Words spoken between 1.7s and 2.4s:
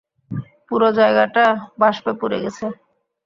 বাষ্পে পুড়ে